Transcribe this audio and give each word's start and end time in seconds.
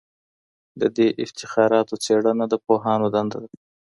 د 0.79 0.81
دې 0.95 1.07
افتخاراتو 1.23 1.95
څېړنه 2.03 2.45
د 2.49 2.53
پوهانو 2.65 3.07
دنده 3.15 3.37
ده 3.43 3.51